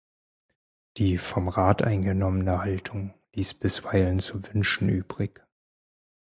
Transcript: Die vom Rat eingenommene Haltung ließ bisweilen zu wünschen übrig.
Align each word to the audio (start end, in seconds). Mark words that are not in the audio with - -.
Die 0.97 1.19
vom 1.19 1.47
Rat 1.47 1.83
eingenommene 1.83 2.57
Haltung 2.57 3.13
ließ 3.33 3.53
bisweilen 3.53 4.17
zu 4.19 4.43
wünschen 4.51 4.89
übrig. 4.89 5.45